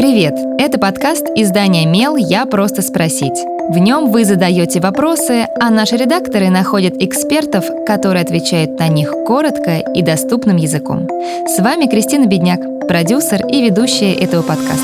Привет! 0.00 0.32
Это 0.58 0.78
подкаст 0.78 1.26
издания 1.36 1.84
«Мел. 1.84 2.16
Я 2.16 2.46
просто 2.46 2.80
спросить». 2.80 3.38
В 3.68 3.76
нем 3.76 4.10
вы 4.10 4.24
задаете 4.24 4.80
вопросы, 4.80 5.46
а 5.60 5.68
наши 5.68 5.98
редакторы 5.98 6.48
находят 6.48 6.94
экспертов, 6.96 7.66
которые 7.86 8.22
отвечают 8.22 8.78
на 8.78 8.88
них 8.88 9.12
коротко 9.26 9.76
и 9.76 10.00
доступным 10.00 10.56
языком. 10.56 11.06
С 11.46 11.58
вами 11.58 11.84
Кристина 11.84 12.24
Бедняк, 12.24 12.88
продюсер 12.88 13.46
и 13.46 13.60
ведущая 13.60 14.14
этого 14.14 14.40
подкаста. 14.40 14.80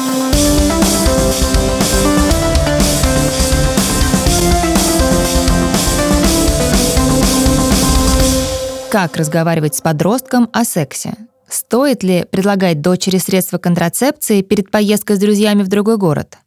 Как 8.90 9.16
разговаривать 9.16 9.76
с 9.76 9.80
подростком 9.80 10.50
о 10.52 10.64
сексе? 10.64 11.14
Стоит 11.48 12.02
ли 12.02 12.24
предлагать 12.24 12.80
дочери 12.80 13.18
средства 13.18 13.58
контрацепции 13.58 14.42
перед 14.42 14.70
поездкой 14.70 15.16
с 15.16 15.18
друзьями 15.18 15.62
в 15.62 15.68
другой 15.68 15.96
город? 15.96 16.38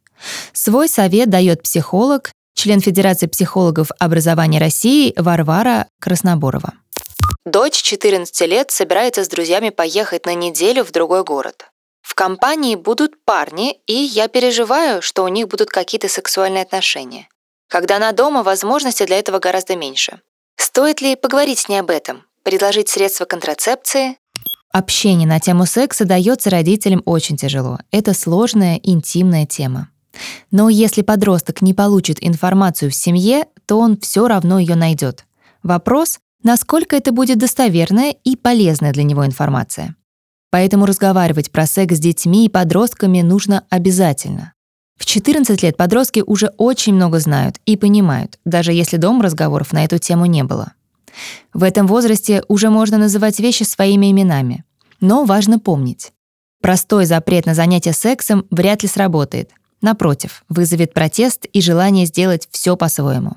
Свой 0.52 0.88
совет 0.88 1.30
дает 1.30 1.62
психолог, 1.62 2.32
член 2.54 2.80
Федерации 2.80 3.26
психологов 3.26 3.90
образования 3.98 4.60
России 4.60 5.14
Варвара 5.16 5.88
Красноборова. 6.00 6.74
Дочь 7.46 7.80
14 7.82 8.48
лет 8.48 8.70
собирается 8.70 9.24
с 9.24 9.28
друзьями 9.28 9.70
поехать 9.70 10.26
на 10.26 10.34
неделю 10.34 10.84
в 10.84 10.92
другой 10.92 11.24
город. 11.24 11.70
В 12.02 12.14
компании 12.14 12.74
будут 12.74 13.24
парни, 13.24 13.80
и 13.86 13.94
я 13.94 14.28
переживаю, 14.28 15.00
что 15.00 15.24
у 15.24 15.28
них 15.28 15.48
будут 15.48 15.70
какие-то 15.70 16.08
сексуальные 16.08 16.62
отношения. 16.62 17.28
Когда 17.68 17.96
она 17.96 18.12
дома, 18.12 18.42
возможности 18.42 19.06
для 19.06 19.18
этого 19.18 19.38
гораздо 19.38 19.76
меньше. 19.76 20.20
Стоит 20.56 21.00
ли 21.00 21.16
поговорить 21.16 21.60
с 21.60 21.68
ней 21.68 21.78
об 21.78 21.90
этом? 21.90 22.24
Предложить 22.42 22.88
средства 22.88 23.24
контрацепции? 23.24 24.18
Общение 24.72 25.26
на 25.26 25.40
тему 25.40 25.66
секса 25.66 26.04
дается 26.04 26.48
родителям 26.48 27.02
очень 27.04 27.36
тяжело. 27.36 27.78
Это 27.90 28.14
сложная, 28.14 28.76
интимная 28.80 29.44
тема. 29.44 29.88
Но 30.52 30.68
если 30.68 31.02
подросток 31.02 31.60
не 31.60 31.74
получит 31.74 32.18
информацию 32.20 32.90
в 32.90 32.94
семье, 32.94 33.46
то 33.66 33.80
он 33.80 33.98
все 33.98 34.28
равно 34.28 34.60
ее 34.60 34.76
найдет. 34.76 35.24
Вопрос, 35.64 36.20
насколько 36.44 36.94
это 36.94 37.10
будет 37.10 37.38
достоверная 37.38 38.14
и 38.22 38.36
полезная 38.36 38.92
для 38.92 39.02
него 39.02 39.26
информация. 39.26 39.96
Поэтому 40.50 40.86
разговаривать 40.86 41.50
про 41.50 41.66
секс 41.66 41.96
с 41.96 42.00
детьми 42.00 42.46
и 42.46 42.48
подростками 42.48 43.22
нужно 43.22 43.64
обязательно. 43.70 44.52
В 44.96 45.04
14 45.04 45.62
лет 45.64 45.76
подростки 45.76 46.22
уже 46.24 46.52
очень 46.58 46.94
много 46.94 47.18
знают 47.18 47.56
и 47.66 47.76
понимают, 47.76 48.38
даже 48.44 48.72
если 48.72 48.98
дома 48.98 49.24
разговоров 49.24 49.72
на 49.72 49.84
эту 49.84 49.98
тему 49.98 50.26
не 50.26 50.44
было. 50.44 50.74
В 51.52 51.62
этом 51.62 51.86
возрасте 51.86 52.42
уже 52.48 52.70
можно 52.70 52.98
называть 52.98 53.40
вещи 53.40 53.62
своими 53.62 54.10
именами. 54.10 54.64
Но 55.00 55.24
важно 55.24 55.58
помнить. 55.58 56.12
Простой 56.60 57.06
запрет 57.06 57.46
на 57.46 57.54
занятия 57.54 57.92
сексом 57.92 58.46
вряд 58.50 58.82
ли 58.82 58.88
сработает. 58.88 59.50
Напротив, 59.80 60.44
вызовет 60.48 60.92
протест 60.92 61.46
и 61.52 61.60
желание 61.62 62.04
сделать 62.06 62.48
все 62.50 62.76
по-своему. 62.76 63.36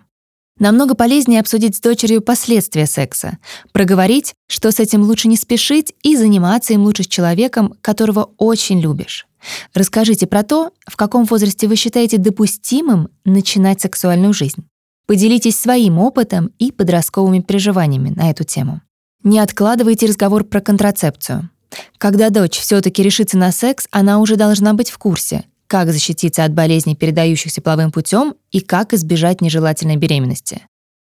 Намного 0.60 0.94
полезнее 0.94 1.40
обсудить 1.40 1.76
с 1.76 1.82
дочерью 1.82 2.22
последствия 2.22 2.86
секса, 2.86 3.40
проговорить, 3.72 4.36
что 4.48 4.72
с 4.72 4.80
этим 4.80 5.02
лучше 5.02 5.28
не 5.28 5.36
спешить 5.36 5.96
и 6.04 6.16
заниматься 6.16 6.74
им 6.74 6.84
лучше 6.84 7.04
с 7.04 7.08
человеком, 7.08 7.74
которого 7.82 8.30
очень 8.38 8.80
любишь. 8.80 9.26
Расскажите 9.74 10.28
про 10.28 10.44
то, 10.44 10.72
в 10.86 10.96
каком 10.96 11.26
возрасте 11.26 11.68
вы 11.68 11.76
считаете 11.76 12.18
допустимым 12.18 13.10
начинать 13.26 13.82
сексуальную 13.82 14.34
жизнь. 14.34 14.64
Поделитесь 15.06 15.60
своим 15.60 16.00
опытом 16.00 16.52
и 16.60 16.72
подростковыми 16.72 17.42
переживаниями 17.42 18.10
на 18.10 18.30
эту 18.30 18.44
тему. 18.44 18.82
Не 19.24 19.40
откладывайте 19.40 20.06
разговор 20.06 20.44
про 20.44 20.62
контрацепцию. 20.62 21.50
Когда 21.98 22.30
дочь 22.30 22.60
все-таки 22.60 23.04
решится 23.04 23.38
на 23.38 23.52
секс, 23.52 23.88
она 23.92 24.20
уже 24.20 24.36
должна 24.36 24.74
быть 24.74 24.90
в 24.90 24.98
курсе, 24.98 25.46
как 25.68 25.92
защититься 25.92 26.44
от 26.44 26.54
болезней, 26.54 26.96
передающихся 26.96 27.62
половым 27.62 27.92
путем, 27.92 28.36
и 28.52 28.60
как 28.60 28.94
избежать 28.94 29.42
нежелательной 29.42 29.98
беременности. 29.98 30.68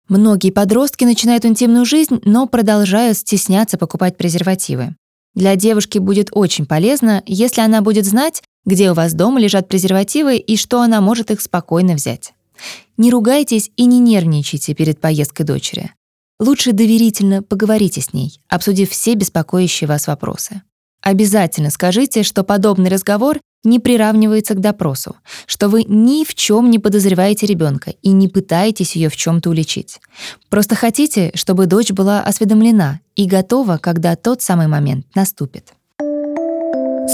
Многие 0.09 0.51
подростки 0.51 1.05
начинают 1.05 1.45
интимную 1.45 1.85
жизнь, 1.85 2.21
но 2.25 2.47
продолжают 2.47 3.19
стесняться 3.19 3.77
покупать 3.77 4.17
презервативы. 4.17 4.95
Для 5.35 5.57
девушки 5.57 5.99
будет 5.99 6.29
очень 6.31 6.65
полезно, 6.65 7.23
если 7.27 7.61
она 7.61 7.83
будет 7.83 8.07
знать, 8.07 8.43
где 8.65 8.91
у 8.91 8.95
вас 8.95 9.15
дома 9.15 9.41
лежат 9.41 9.69
презервативы 9.69 10.39
и 10.39 10.57
что 10.57 10.81
она 10.81 11.01
может 11.01 11.31
их 11.31 11.41
спокойно 11.41 11.95
взять. 11.95 12.33
Не 12.97 13.11
ругайтесь 13.11 13.71
и 13.77 13.85
не 13.85 13.99
нервничайте 13.99 14.75
перед 14.75 15.01
поездкой 15.01 15.47
дочери. 15.47 15.93
Лучше 16.39 16.73
доверительно 16.73 17.43
поговорите 17.43 18.01
с 18.01 18.13
ней, 18.13 18.41
обсудив 18.49 18.91
все 18.91 19.15
беспокоящие 19.15 19.89
вас 19.89 20.07
вопросы. 20.07 20.63
Обязательно 21.03 21.71
скажите, 21.71 22.25
что 22.25 22.43
подобный 22.43 22.91
разговор 22.91 23.39
не 23.63 23.79
приравнивается 23.79 24.55
к 24.55 24.61
допросу, 24.61 25.17
что 25.47 25.69
вы 25.69 25.85
ни 25.85 26.25
в 26.25 26.35
чем 26.35 26.71
не 26.71 26.79
подозреваете 26.79 27.47
ребенка 27.47 27.95
и 28.03 28.11
не 28.11 28.29
пытаетесь 28.29 28.97
ее 28.97 29.09
в 29.09 29.17
чем-то 29.17 29.51
уличить. 29.51 30.01
Просто 30.49 30.75
хотите, 30.75 31.31
чтобы 31.35 31.67
дочь 31.67 31.93
была 31.93 32.23
осведомлена 32.23 33.01
и 33.15 33.27
готова, 33.27 33.79
когда 33.79 34.17
тот 34.17 34.43
самый 34.43 34.67
момент 34.67 35.07
наступит. 35.15 35.76